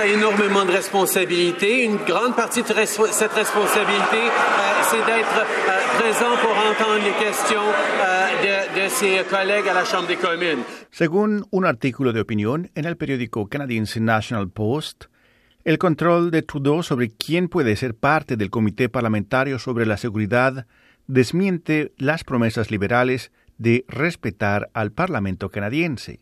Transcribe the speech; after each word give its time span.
a 0.00 0.06
énormément 0.06 0.64
de 0.64 0.72
responsabilités. 0.72 1.84
Une 1.84 1.98
grande 1.98 2.34
partie 2.34 2.62
de 2.62 2.68
cette 2.68 3.32
responsabilité, 3.32 4.16
euh, 4.16 4.82
c'est 4.88 5.04
d'être 5.04 5.38
euh, 5.38 6.00
présent 6.00 6.34
pour 6.40 6.54
entendre 6.70 7.04
les 7.04 7.12
questions 7.24 7.60
euh, 7.60 8.28
de, 8.44 8.84
de 8.84 8.88
ses 8.88 9.22
collègues 9.28 9.68
à 9.68 9.74
la 9.74 9.84
Chambre 9.84 10.08
des 10.08 10.16
communes. 10.16 10.62
Según 10.90 11.44
un 11.52 11.64
artículo 11.64 12.12
de 12.12 12.20
opinión 12.20 12.70
en 12.74 12.84
el 12.86 12.96
periódico 12.96 13.46
canadiense 13.46 14.00
National 14.00 14.48
Post, 14.48 15.04
el 15.64 15.76
control 15.76 16.30
de 16.30 16.42
Trudeau 16.42 16.82
sobre 16.82 17.10
quién 17.10 17.48
puede 17.48 17.76
ser 17.76 17.94
parte 17.94 18.36
del 18.36 18.48
Comité 18.48 18.88
Parlamentario 18.88 19.58
sobre 19.58 19.84
la 19.84 19.98
Seguridad 19.98 20.66
desmiente 21.08 21.92
las 21.98 22.24
promesas 22.24 22.70
liberales 22.70 23.32
de 23.58 23.84
respetar 23.88 24.70
al 24.72 24.92
Parlamento 24.92 25.50
canadiense. 25.50 26.20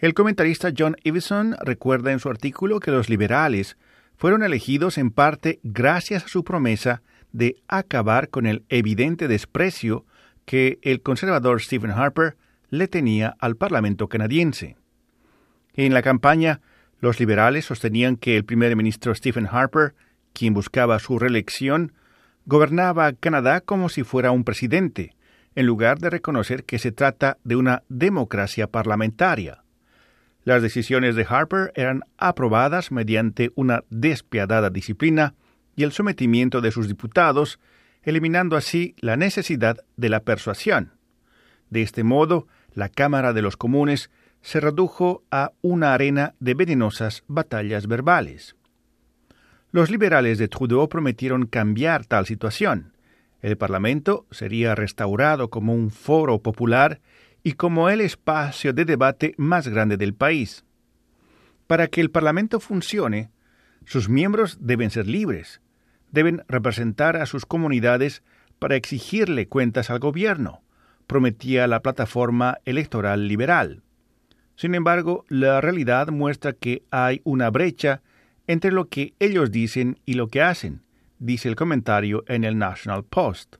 El 0.00 0.14
comentarista 0.14 0.72
John 0.76 0.96
Iveson 1.04 1.56
recuerda 1.60 2.10
en 2.10 2.20
su 2.20 2.30
artículo 2.30 2.80
que 2.80 2.90
los 2.90 3.10
liberales 3.10 3.76
fueron 4.16 4.42
elegidos 4.42 4.96
en 4.96 5.10
parte 5.10 5.60
gracias 5.62 6.24
a 6.24 6.28
su 6.28 6.42
promesa 6.42 7.02
de 7.32 7.56
acabar 7.68 8.30
con 8.30 8.46
el 8.46 8.64
evidente 8.70 9.28
desprecio 9.28 10.06
que 10.46 10.78
el 10.80 11.02
conservador 11.02 11.60
Stephen 11.60 11.90
Harper 11.90 12.38
le 12.70 12.88
tenía 12.88 13.36
al 13.40 13.56
Parlamento 13.56 14.08
canadiense. 14.08 14.78
En 15.74 15.92
la 15.92 16.00
campaña, 16.00 16.62
los 17.00 17.20
liberales 17.20 17.66
sostenían 17.66 18.16
que 18.16 18.38
el 18.38 18.46
primer 18.46 18.74
ministro 18.76 19.14
Stephen 19.14 19.48
Harper, 19.50 19.94
quien 20.32 20.54
buscaba 20.54 20.98
su 20.98 21.18
reelección, 21.18 21.92
gobernaba 22.46 23.12
Canadá 23.12 23.60
como 23.60 23.90
si 23.90 24.02
fuera 24.02 24.30
un 24.30 24.44
presidente, 24.44 25.14
en 25.54 25.66
lugar 25.66 25.98
de 25.98 26.08
reconocer 26.08 26.64
que 26.64 26.78
se 26.78 26.90
trata 26.90 27.36
de 27.44 27.56
una 27.56 27.82
democracia 27.90 28.66
parlamentaria. 28.66 29.62
Las 30.44 30.62
decisiones 30.62 31.16
de 31.16 31.26
Harper 31.28 31.72
eran 31.74 32.02
aprobadas 32.16 32.92
mediante 32.92 33.52
una 33.54 33.84
despiadada 33.90 34.70
disciplina 34.70 35.34
y 35.76 35.82
el 35.82 35.92
sometimiento 35.92 36.60
de 36.60 36.70
sus 36.70 36.88
diputados, 36.88 37.58
eliminando 38.02 38.56
así 38.56 38.94
la 39.00 39.16
necesidad 39.16 39.78
de 39.96 40.08
la 40.08 40.20
persuasión. 40.20 40.92
De 41.68 41.82
este 41.82 42.04
modo, 42.04 42.48
la 42.74 42.88
Cámara 42.88 43.32
de 43.32 43.42
los 43.42 43.56
Comunes 43.56 44.10
se 44.42 44.60
redujo 44.60 45.22
a 45.30 45.52
una 45.60 45.92
arena 45.92 46.34
de 46.40 46.54
venenosas 46.54 47.24
batallas 47.26 47.86
verbales. 47.86 48.56
Los 49.72 49.90
liberales 49.90 50.38
de 50.38 50.48
Trudeau 50.48 50.88
prometieron 50.88 51.46
cambiar 51.46 52.06
tal 52.06 52.26
situación. 52.26 52.92
El 53.40 53.56
Parlamento 53.56 54.26
sería 54.30 54.74
restaurado 54.74 55.48
como 55.50 55.74
un 55.74 55.90
foro 55.90 56.40
popular 56.42 57.00
y 57.42 57.52
como 57.52 57.88
el 57.88 58.00
espacio 58.00 58.72
de 58.72 58.84
debate 58.84 59.34
más 59.36 59.68
grande 59.68 59.96
del 59.96 60.14
país. 60.14 60.64
Para 61.66 61.88
que 61.88 62.00
el 62.00 62.10
Parlamento 62.10 62.60
funcione, 62.60 63.30
sus 63.86 64.08
miembros 64.08 64.58
deben 64.60 64.90
ser 64.90 65.06
libres, 65.06 65.60
deben 66.10 66.42
representar 66.48 67.16
a 67.16 67.26
sus 67.26 67.46
comunidades 67.46 68.22
para 68.58 68.76
exigirle 68.76 69.48
cuentas 69.48 69.90
al 69.90 69.98
gobierno, 70.00 70.62
prometía 71.06 71.66
la 71.66 71.80
plataforma 71.80 72.58
electoral 72.64 73.26
liberal. 73.26 73.82
Sin 74.56 74.74
embargo, 74.74 75.24
la 75.28 75.60
realidad 75.60 76.08
muestra 76.08 76.52
que 76.52 76.82
hay 76.90 77.22
una 77.24 77.50
brecha 77.50 78.02
entre 78.46 78.72
lo 78.72 78.88
que 78.88 79.14
ellos 79.18 79.50
dicen 79.50 79.98
y 80.04 80.14
lo 80.14 80.28
que 80.28 80.42
hacen, 80.42 80.82
dice 81.18 81.48
el 81.48 81.56
comentario 81.56 82.24
en 82.26 82.44
el 82.44 82.58
National 82.58 83.04
Post. 83.04 83.56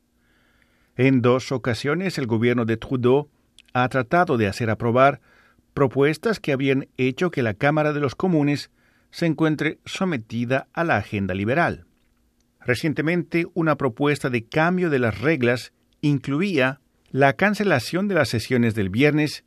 En 0.96 1.22
dos 1.22 1.52
ocasiones 1.52 2.18
el 2.18 2.26
gobierno 2.26 2.64
de 2.66 2.76
Trudeau 2.76 3.28
ha 3.72 3.88
tratado 3.88 4.36
de 4.36 4.46
hacer 4.46 4.70
aprobar 4.70 5.20
propuestas 5.74 6.40
que 6.40 6.52
habían 6.52 6.88
hecho 6.96 7.30
que 7.30 7.42
la 7.42 7.54
Cámara 7.54 7.92
de 7.92 8.00
los 8.00 8.14
Comunes 8.14 8.70
se 9.10 9.26
encuentre 9.26 9.78
sometida 9.84 10.68
a 10.72 10.84
la 10.84 10.96
agenda 10.96 11.34
liberal. 11.34 11.86
Recientemente, 12.60 13.46
una 13.54 13.76
propuesta 13.76 14.30
de 14.30 14.44
cambio 14.44 14.91
de 14.91 14.98
las 14.98 15.20
reglas 15.20 15.72
incluía 16.00 16.81
la 17.10 17.32
cancelación 17.32 18.08
de 18.08 18.14
las 18.14 18.28
sesiones 18.28 18.75
del 18.75 18.91
viernes 18.91 19.44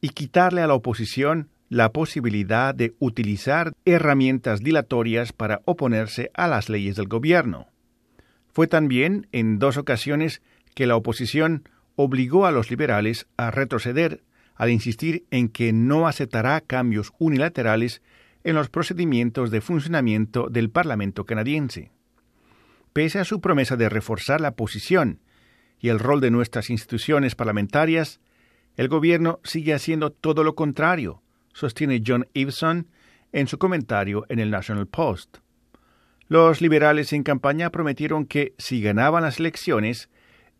y 0.00 0.10
quitarle 0.10 0.62
a 0.62 0.66
la 0.66 0.74
oposición 0.74 1.48
la 1.68 1.92
posibilidad 1.92 2.74
de 2.74 2.94
utilizar 2.98 3.72
herramientas 3.84 4.60
dilatorias 4.60 5.32
para 5.32 5.62
oponerse 5.64 6.30
a 6.34 6.48
las 6.48 6.68
leyes 6.68 6.96
del 6.96 7.08
gobierno. 7.08 7.68
Fue 8.52 8.66
también 8.66 9.28
en 9.32 9.58
dos 9.58 9.76
ocasiones 9.76 10.42
que 10.74 10.86
la 10.86 10.96
oposición 10.96 11.68
obligó 11.96 12.46
a 12.46 12.52
los 12.52 12.70
liberales 12.70 13.26
a 13.36 13.50
retroceder 13.50 14.22
al 14.54 14.70
insistir 14.70 15.24
en 15.30 15.48
que 15.48 15.72
no 15.72 16.06
aceptará 16.06 16.60
cambios 16.60 17.12
unilaterales 17.18 18.02
en 18.44 18.54
los 18.54 18.68
procedimientos 18.68 19.50
de 19.50 19.60
funcionamiento 19.60 20.48
del 20.48 20.70
Parlamento 20.70 21.24
canadiense. 21.24 21.90
Pese 22.92 23.20
a 23.20 23.24
su 23.24 23.40
promesa 23.40 23.76
de 23.76 23.88
reforzar 23.88 24.40
la 24.40 24.56
posición 24.56 25.20
y 25.78 25.88
el 25.88 25.98
rol 25.98 26.20
de 26.20 26.30
nuestras 26.30 26.70
instituciones 26.70 27.34
parlamentarias, 27.34 28.20
el 28.76 28.88
gobierno 28.88 29.40
sigue 29.44 29.74
haciendo 29.74 30.10
todo 30.10 30.44
lo 30.44 30.54
contrario, 30.54 31.22
sostiene 31.52 32.02
John 32.06 32.26
Iveson 32.34 32.88
en 33.32 33.46
su 33.46 33.58
comentario 33.58 34.26
en 34.28 34.40
el 34.40 34.50
National 34.50 34.86
Post. 34.86 35.38
Los 36.28 36.60
liberales 36.60 37.12
en 37.12 37.22
campaña 37.22 37.70
prometieron 37.70 38.26
que, 38.26 38.54
si 38.58 38.80
ganaban 38.82 39.22
las 39.22 39.40
elecciones, 39.40 40.10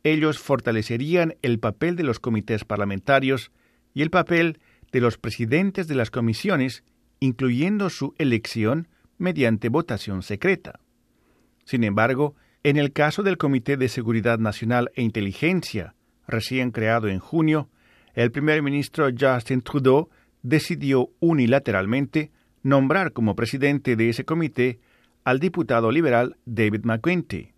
ellos 0.04 0.38
fortalecerían 0.38 1.36
el 1.42 1.58
papel 1.58 1.96
de 1.96 2.04
los 2.04 2.20
comités 2.20 2.64
parlamentarios 2.64 3.50
y 3.94 4.02
el 4.02 4.10
papel 4.10 4.58
de 4.92 5.00
los 5.00 5.18
presidentes 5.18 5.88
de 5.88 5.94
las 5.94 6.10
comisiones, 6.10 6.84
incluyendo 7.20 7.90
su 7.90 8.14
elección 8.18 8.88
mediante 9.18 9.68
votación 9.68 10.22
secreta. 10.22 10.80
Sin 11.64 11.84
embargo, 11.84 12.34
en 12.62 12.76
el 12.76 12.92
caso 12.92 13.22
del 13.22 13.38
Comité 13.38 13.76
de 13.76 13.88
Seguridad 13.88 14.38
Nacional 14.38 14.90
e 14.94 15.02
Inteligencia, 15.02 15.94
recién 16.26 16.70
creado 16.70 17.08
en 17.08 17.18
junio, 17.18 17.68
el 18.14 18.30
primer 18.32 18.62
ministro 18.62 19.08
Justin 19.16 19.62
Trudeau 19.62 20.08
decidió 20.42 21.10
unilateralmente 21.20 22.30
nombrar 22.62 23.12
como 23.12 23.36
presidente 23.36 23.96
de 23.96 24.08
ese 24.08 24.24
comité 24.24 24.80
al 25.24 25.38
diputado 25.38 25.90
liberal 25.90 26.36
David 26.44 26.84
McGuinty. 26.84 27.52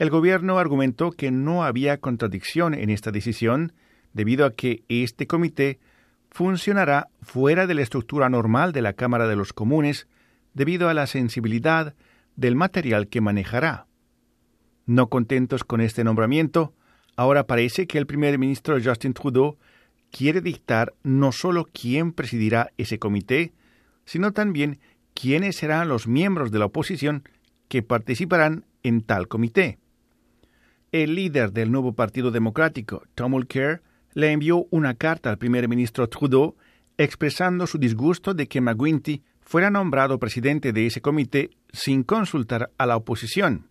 El 0.00 0.08
gobierno 0.08 0.58
argumentó 0.58 1.12
que 1.12 1.30
no 1.30 1.62
había 1.62 1.98
contradicción 1.98 2.72
en 2.72 2.88
esta 2.88 3.10
decisión 3.10 3.74
debido 4.14 4.46
a 4.46 4.52
que 4.54 4.82
este 4.88 5.26
comité 5.26 5.78
funcionará 6.30 7.08
fuera 7.20 7.66
de 7.66 7.74
la 7.74 7.82
estructura 7.82 8.30
normal 8.30 8.72
de 8.72 8.80
la 8.80 8.94
Cámara 8.94 9.28
de 9.28 9.36
los 9.36 9.52
Comunes 9.52 10.08
debido 10.54 10.88
a 10.88 10.94
la 10.94 11.06
sensibilidad 11.06 11.94
del 12.34 12.56
material 12.56 13.08
que 13.08 13.20
manejará. 13.20 13.88
No 14.86 15.10
contentos 15.10 15.64
con 15.64 15.82
este 15.82 16.02
nombramiento, 16.02 16.72
ahora 17.14 17.46
parece 17.46 17.86
que 17.86 17.98
el 17.98 18.06
primer 18.06 18.38
ministro 18.38 18.78
Justin 18.82 19.12
Trudeau 19.12 19.58
quiere 20.10 20.40
dictar 20.40 20.94
no 21.02 21.30
solo 21.30 21.68
quién 21.70 22.12
presidirá 22.12 22.72
ese 22.78 22.98
comité, 22.98 23.52
sino 24.06 24.32
también 24.32 24.80
quiénes 25.12 25.56
serán 25.56 25.90
los 25.90 26.08
miembros 26.08 26.50
de 26.50 26.58
la 26.58 26.64
oposición 26.64 27.22
que 27.68 27.82
participarán 27.82 28.64
en 28.82 29.02
tal 29.02 29.28
comité. 29.28 29.79
El 30.92 31.14
líder 31.14 31.52
del 31.52 31.70
nuevo 31.70 31.92
Partido 31.92 32.32
Democrático, 32.32 33.04
Tom 33.14 33.30
Mulcair, 33.30 33.80
le 34.12 34.32
envió 34.32 34.66
una 34.70 34.94
carta 34.94 35.30
al 35.30 35.38
primer 35.38 35.68
ministro 35.68 36.08
Trudeau 36.08 36.56
expresando 36.98 37.68
su 37.68 37.78
disgusto 37.78 38.34
de 38.34 38.48
que 38.48 38.60
McGuinty 38.60 39.22
fuera 39.40 39.70
nombrado 39.70 40.18
presidente 40.18 40.72
de 40.72 40.86
ese 40.86 41.00
comité 41.00 41.50
sin 41.72 42.02
consultar 42.02 42.70
a 42.76 42.86
la 42.86 42.96
oposición. 42.96 43.68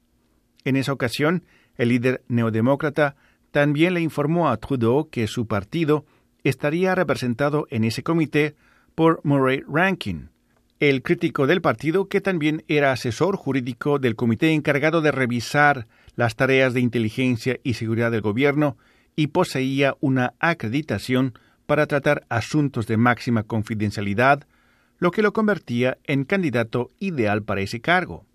En 0.64 0.78
esa 0.78 0.94
ocasión, 0.94 1.44
el 1.76 1.90
líder 1.90 2.24
neodemócrata 2.30 3.18
también 3.52 3.96
le 3.96 4.02
informó 4.02 4.48
a 4.48 4.56
Trudeau 4.56 5.10
que 5.10 5.28
su 5.28 5.46
partido 5.46 6.06
estaría 6.46 6.96
representado 6.96 7.68
en 7.70 7.84
ese 7.84 8.02
comité 8.02 8.56
por 8.96 9.20
Murray 9.26 9.62
Rankin, 9.68 10.30
el 10.80 11.02
crítico 11.02 11.48
del 11.48 11.62
partido 11.62 12.08
que 12.08 12.22
también 12.22 12.64
era 12.70 12.94
asesor 12.94 13.36
jurídico 13.36 14.00
del 14.00 14.16
comité 14.16 14.54
encargado 14.54 15.02
de 15.02 15.12
revisar 15.12 15.88
las 16.20 16.36
tareas 16.36 16.74
de 16.74 16.82
inteligencia 16.82 17.62
y 17.64 17.76
seguridad 17.76 18.12
del 18.12 18.20
gobierno 18.20 18.76
y 19.16 19.28
poseía 19.28 19.96
una 20.02 20.34
acreditación 20.40 21.34
para 21.66 21.88
tratar 21.88 22.26
asuntos 22.28 22.88
de 22.88 22.98
máxima 22.98 23.44
confidencialidad, 23.44 24.46
lo 24.98 25.12
que 25.12 25.22
lo 25.22 25.32
convertía 25.32 25.98
en 26.04 26.26
candidato 26.26 26.90
ideal 27.00 27.44
para 27.44 27.62
ese 27.62 27.80
cargo. 27.80 28.26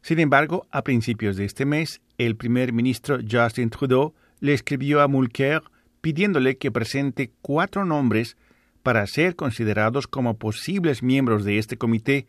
Sin 0.00 0.20
embargo, 0.20 0.68
a 0.70 0.82
principios 0.82 1.36
de 1.36 1.44
este 1.44 1.66
mes, 1.66 2.00
el 2.18 2.36
primer 2.36 2.72
ministro 2.72 3.18
Justin 3.28 3.70
Trudeau 3.70 4.14
le 4.38 4.54
escribió 4.54 5.00
a 5.00 5.08
Mulcair 5.08 5.62
pidiéndole 6.00 6.56
que 6.56 6.70
presente 6.70 7.32
cuatro 7.42 7.84
nombres 7.84 8.36
para 8.84 9.04
ser 9.08 9.34
considerados 9.34 10.06
como 10.06 10.38
posibles 10.38 11.02
miembros 11.02 11.42
de 11.42 11.58
este 11.58 11.78
comité, 11.78 12.28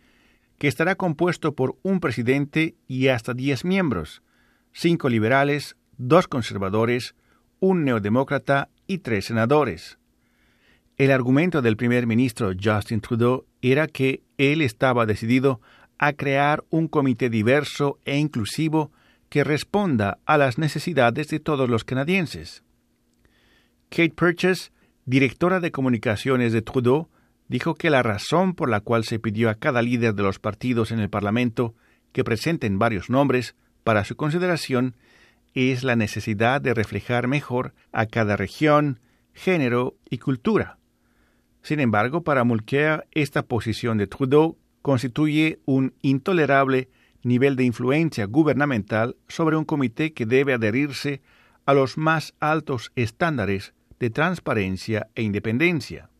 que 0.57 0.67
estará 0.67 0.95
compuesto 0.95 1.53
por 1.53 1.77
un 1.83 1.99
presidente 1.99 2.73
y 2.87 3.09
hasta 3.09 3.35
diez 3.35 3.63
miembros, 3.63 4.23
cinco 4.79 5.09
liberales, 5.09 5.75
dos 5.97 6.27
conservadores, 6.27 7.13
un 7.59 7.83
neodemócrata 7.83 8.69
y 8.87 8.99
tres 8.99 9.25
senadores. 9.25 9.99
El 10.97 11.11
argumento 11.11 11.61
del 11.61 11.75
primer 11.75 12.07
ministro 12.07 12.51
Justin 12.61 13.01
Trudeau 13.01 13.45
era 13.61 13.87
que 13.87 14.21
él 14.37 14.61
estaba 14.61 15.05
decidido 15.05 15.59
a 15.97 16.13
crear 16.13 16.63
un 16.69 16.87
comité 16.87 17.29
diverso 17.29 17.99
e 18.05 18.17
inclusivo 18.17 18.93
que 19.27 19.43
responda 19.43 20.19
a 20.25 20.37
las 20.37 20.57
necesidades 20.57 21.27
de 21.27 21.41
todos 21.41 21.69
los 21.69 21.83
canadienses. 21.83 22.63
Kate 23.89 24.13
Purchase, 24.15 24.71
directora 25.05 25.59
de 25.59 25.71
comunicaciones 25.71 26.53
de 26.53 26.61
Trudeau, 26.61 27.09
dijo 27.49 27.75
que 27.75 27.89
la 27.89 28.01
razón 28.01 28.53
por 28.53 28.69
la 28.69 28.79
cual 28.79 29.03
se 29.03 29.19
pidió 29.19 29.49
a 29.49 29.55
cada 29.55 29.81
líder 29.81 30.13
de 30.15 30.23
los 30.23 30.39
partidos 30.39 30.91
en 30.91 30.99
el 30.99 31.09
Parlamento 31.09 31.75
que 32.13 32.23
presenten 32.23 32.79
varios 32.79 33.09
nombres 33.09 33.55
para 33.89 34.05
su 34.05 34.15
consideración 34.15 34.93
es 35.55 35.83
la 35.83 35.95
necesidad 35.95 36.61
de 36.61 36.75
reflejar 36.75 37.27
mejor 37.27 37.73
a 37.91 38.05
cada 38.05 38.37
región, 38.37 38.99
género 39.33 39.97
y 40.11 40.19
cultura. 40.19 40.77
Sin 41.63 41.79
embargo, 41.79 42.21
para 42.23 42.43
Mulcair, 42.43 43.07
esta 43.13 43.41
posición 43.41 43.97
de 43.97 44.05
Trudeau 44.05 44.59
constituye 44.83 45.57
un 45.65 45.95
intolerable 46.03 46.89
nivel 47.23 47.55
de 47.55 47.63
influencia 47.63 48.25
gubernamental 48.25 49.17
sobre 49.27 49.57
un 49.57 49.65
comité 49.65 50.13
que 50.13 50.27
debe 50.27 50.53
adherirse 50.53 51.23
a 51.65 51.73
los 51.73 51.97
más 51.97 52.35
altos 52.39 52.91
estándares 52.95 53.73
de 53.99 54.11
transparencia 54.11 55.07
e 55.15 55.23
independencia. 55.23 56.11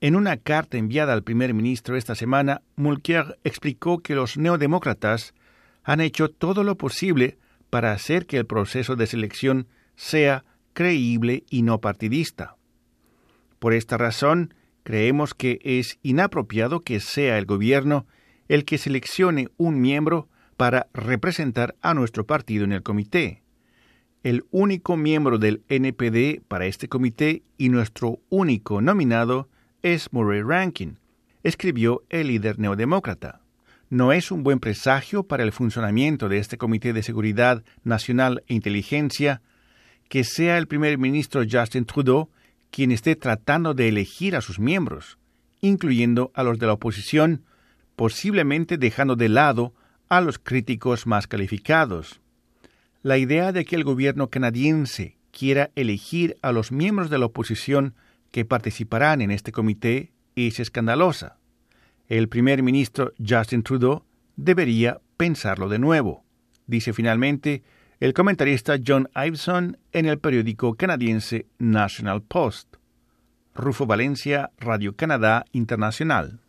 En 0.00 0.14
una 0.14 0.36
carta 0.36 0.76
enviada 0.76 1.12
al 1.12 1.24
primer 1.24 1.54
ministro 1.54 1.96
esta 1.96 2.14
semana, 2.14 2.62
Mulcair 2.76 3.36
explicó 3.42 3.98
que 3.98 4.14
los 4.14 4.36
neodemócratas 4.36 5.34
han 5.84 6.00
hecho 6.00 6.30
todo 6.30 6.64
lo 6.64 6.76
posible 6.76 7.38
para 7.70 7.92
hacer 7.92 8.26
que 8.26 8.38
el 8.38 8.46
proceso 8.46 8.96
de 8.96 9.06
selección 9.06 9.68
sea 9.96 10.44
creíble 10.72 11.44
y 11.50 11.62
no 11.62 11.80
partidista. 11.80 12.56
Por 13.58 13.74
esta 13.74 13.96
razón, 13.96 14.54
creemos 14.82 15.34
que 15.34 15.60
es 15.62 15.98
inapropiado 16.02 16.80
que 16.80 17.00
sea 17.00 17.38
el 17.38 17.46
gobierno 17.46 18.06
el 18.48 18.64
que 18.64 18.78
seleccione 18.78 19.48
un 19.56 19.80
miembro 19.80 20.28
para 20.56 20.88
representar 20.92 21.74
a 21.80 21.94
nuestro 21.94 22.26
partido 22.26 22.64
en 22.64 22.72
el 22.72 22.82
comité. 22.82 23.42
El 24.22 24.44
único 24.50 24.96
miembro 24.96 25.38
del 25.38 25.62
NPD 25.68 26.42
para 26.46 26.66
este 26.66 26.88
comité 26.88 27.42
y 27.58 27.68
nuestro 27.68 28.20
único 28.30 28.80
nominado 28.80 29.48
es 29.82 30.12
Murray 30.12 30.42
Rankin, 30.42 30.98
escribió 31.42 32.04
el 32.08 32.28
líder 32.28 32.58
neodemócrata. 32.58 33.43
No 33.94 34.12
es 34.12 34.32
un 34.32 34.42
buen 34.42 34.58
presagio 34.58 35.22
para 35.22 35.44
el 35.44 35.52
funcionamiento 35.52 36.28
de 36.28 36.38
este 36.38 36.58
Comité 36.58 36.92
de 36.92 37.04
Seguridad 37.04 37.62
Nacional 37.84 38.42
e 38.48 38.54
Inteligencia 38.54 39.40
que 40.08 40.24
sea 40.24 40.58
el 40.58 40.66
primer 40.66 40.98
ministro 40.98 41.44
Justin 41.48 41.84
Trudeau 41.84 42.28
quien 42.72 42.90
esté 42.90 43.14
tratando 43.14 43.72
de 43.72 43.86
elegir 43.86 44.34
a 44.34 44.40
sus 44.40 44.58
miembros, 44.58 45.16
incluyendo 45.60 46.32
a 46.34 46.42
los 46.42 46.58
de 46.58 46.66
la 46.66 46.72
oposición, 46.72 47.44
posiblemente 47.94 48.78
dejando 48.78 49.14
de 49.14 49.28
lado 49.28 49.74
a 50.08 50.20
los 50.20 50.40
críticos 50.40 51.06
más 51.06 51.28
calificados. 51.28 52.20
La 53.04 53.16
idea 53.16 53.52
de 53.52 53.64
que 53.64 53.76
el 53.76 53.84
gobierno 53.84 54.28
canadiense 54.28 55.18
quiera 55.30 55.70
elegir 55.76 56.36
a 56.42 56.50
los 56.50 56.72
miembros 56.72 57.10
de 57.10 57.18
la 57.18 57.26
oposición 57.26 57.94
que 58.32 58.44
participarán 58.44 59.20
en 59.20 59.30
este 59.30 59.52
comité 59.52 60.10
es 60.34 60.58
escandalosa. 60.58 61.38
El 62.08 62.28
primer 62.28 62.62
ministro 62.62 63.12
Justin 63.18 63.62
Trudeau 63.62 64.04
debería 64.36 65.00
pensarlo 65.16 65.68
de 65.68 65.78
nuevo, 65.78 66.24
dice 66.66 66.92
finalmente 66.92 67.62
el 68.00 68.12
comentarista 68.12 68.76
John 68.84 69.08
Iveson 69.14 69.78
en 69.92 70.06
el 70.06 70.18
periódico 70.18 70.74
canadiense 70.74 71.46
National 71.58 72.22
Post. 72.22 72.76
Rufo 73.54 73.86
Valencia, 73.86 74.50
Radio 74.58 74.96
Canadá 74.96 75.44
Internacional. 75.52 76.43